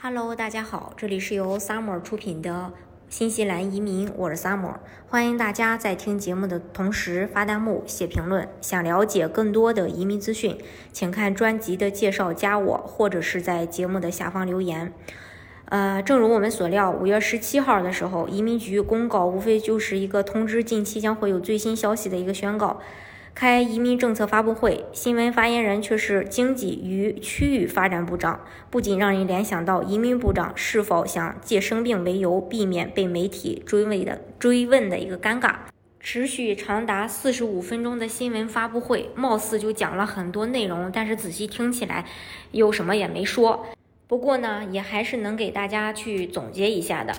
[0.00, 2.72] Hello，大家好，这里是由 Summer 出品的
[3.08, 4.76] 新西兰移民，我是 Summer，
[5.08, 8.48] 欢迎大家在听节目的同时发弹幕、写评论。
[8.60, 10.56] 想了解更多的移民资讯，
[10.92, 14.92] 请看专辑的介绍，加我，或者是在节目的下方留言。
[15.64, 22.80] 呃，正如我们所料，五月十七号的时候，移民局公告无非就是一个通知，近期将会有最新消息的一个宣告。
[23.40, 35.54] 开移民政策发布会，新闻发言人却是经济与区域发展部长，不仅让人联想到移民部长是否想借生病为由避免被媒体追问的追问的一个尴尬。
[36.00, 42.04] 持续长达四十五分钟的新闻发布会，貌似就讲了很多内容，但是仔细听起来
[42.50, 43.66] 又什么也没说。
[44.08, 47.12] 不过呢，也还是能给大家去总结一下的。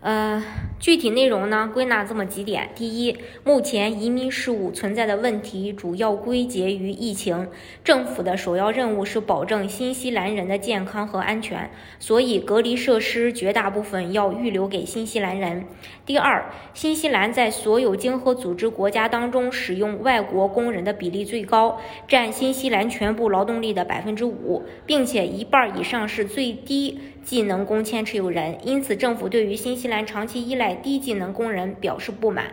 [0.00, 0.44] 呃，
[0.78, 7.48] 具体内容呢，归纳这么几点：第一，目前移民事务存在的问题主要归结于疫情，
[7.82, 15.64] 政府的首要任务是保证新西兰人的健康和安全，所以隔离设施绝大部分要预留给新西兰人。
[16.04, 29.96] 第二，新西兰在所有经合组织国家当中使用外国工人的比例最高，占新西兰全部劳动力的百分之五，并且一半以上是最低技能工签持有人，因此政府对于新西兰。
[30.06, 32.46] 长期依赖低技能工人表示不满。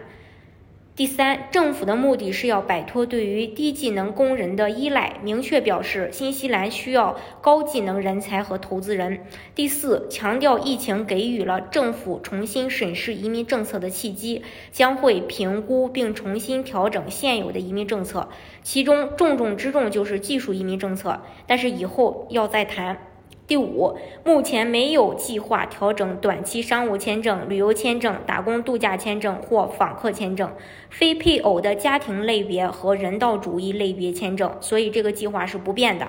[0.96, 9.22] 第三，政府的目的是要摆脱对于低技能工人的依赖，明确表示新西兰需要高技能人才和投资人。
[9.56, 18.30] 第四，强调疫情给予了政府重新审视移民政策的契机，将会评估并重新调整现有的移民政策，
[18.62, 23.00] 其中重中之重就是技术移民政策，但是以后要再谈。
[23.46, 30.50] 第五，目前没有计划调整短期商务签证、旅游签证、打工度假签证或访客签证、
[30.90, 36.08] 非配偶的家庭类别和人道主义类别签证，所以这个计划是不变的。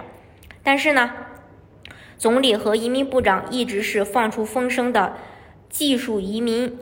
[0.63, 1.11] 但是呢，
[2.17, 5.15] 总理和移民部长一直是放出风声的
[5.69, 6.79] 技术移民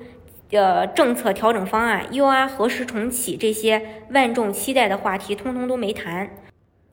[0.50, 2.46] 呃政策调整方案、U.R.
[2.46, 6.30] 何时重启这些万众期待的话题，通通都没谈。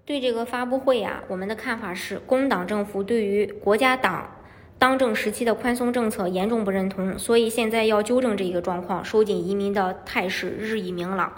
[0.09, 4.28] 对这个发布会呀，我们的看法是，工党政府对于国家党
[4.80, 11.34] 当政时期的宽松政策严重不认同，所以现在要纠正这一个状况，收紧移民的态势日益明朗。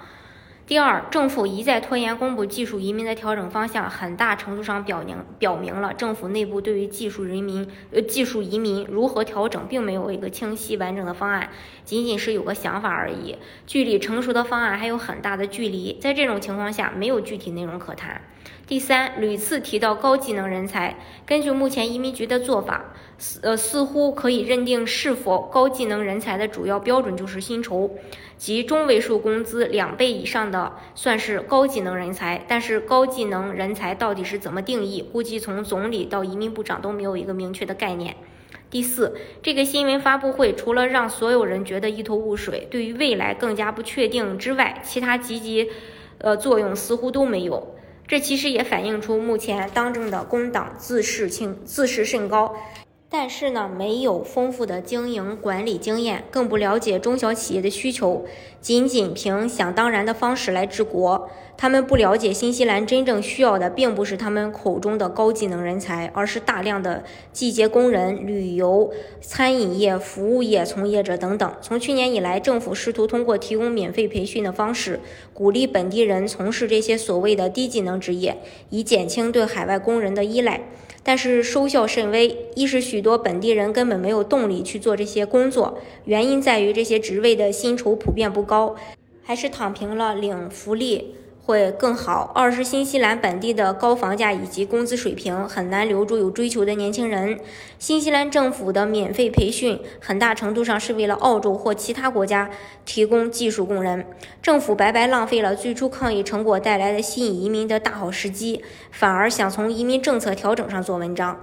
[0.72, 11.50] 第二，政府一再拖延公布技术移民的调整方向，很大程度上表明表明了政府内部对于技术人民呃技术移民如何调整，并没有一个清晰完整的方案，
[11.84, 13.36] 仅仅是有个想法而已，
[13.68, 15.98] 距离成熟的方案还有很大的距离。
[16.00, 18.22] 在这种情况下，没有具体内容可谈。
[18.66, 20.96] 第三，屡次提到高技能人才，
[21.26, 27.94] 根据目前移民局的做法，似呃似乎可以认定是否高技能人才的主要标准就是薪酬，
[28.42, 32.44] 及中位数工资两倍以上的算是高技能人才。
[32.48, 35.04] 但是高技能人才到底是怎么定义？
[35.04, 38.16] 估计从总理到移民部长都没有一个明确的概念。
[38.72, 45.70] 第四，这个新闻发布会除了让所有人觉得一头雾水，对于未来更加不确定之外，其他积极
[46.18, 47.76] 呃作用似乎都没有。
[48.08, 52.56] 这其实也反映出目前当政的工党自视清自视甚高。
[53.14, 58.24] 但是呢，没有丰富的经营管理经验，更不了解中小企业的需求，
[58.62, 61.30] 仅仅凭想当然的方式来治国。
[61.58, 68.90] 他们不了解新西兰真正需要的，并不是他们口中的高技能人才，而是大量的季节工人、旅游、
[69.20, 71.54] 餐饮业、服务业从业者等等。
[71.62, 75.02] 从去年以来，政府试图通过提供免费培训的方式，
[75.34, 78.38] 鼓励本地人从事这些所谓的低技能职业，
[78.70, 80.62] 以减轻对海外工人的依赖。
[81.04, 88.76] 但是收效甚微，一是许多本地人根本没有动力去做这些工作，原因在于这些职位的薪酬普遍不高，
[89.24, 91.16] 还是躺平了领福利。
[91.44, 92.32] 会更好。
[92.36, 97.40] 二是新西兰本地的高房价以及工资水平很难留住有追求的年轻人。
[97.80, 102.50] 新西兰政府的免费培训很大程度上是为了澳洲或其他国家
[102.86, 104.06] 提供技术工人。
[104.42, 111.42] 政府白白浪费了最初抗疫成果带来的吸引移民的大好时机，反而想从移民政策调整上做文章。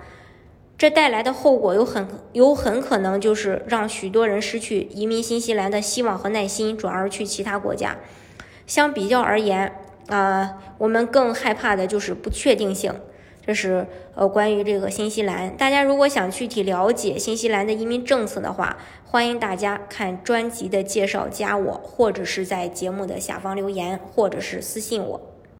[0.78, 7.96] 这带来的后果有很有很可能就是让许多人失去移民新西兰的希望和耐心，转而去其他国家。
[8.64, 9.72] 相比较而言。
[10.08, 12.92] 啊，我们更害怕的就是不确定性。
[13.46, 15.56] 这是呃关于这个新西兰。
[15.56, 18.76] 大家如果想具体了解新西兰的移民政策的话，
[19.06, 25.37] 欢迎大家看专辑的介绍，加我，或者是在节目的下方留言，或者是私信我。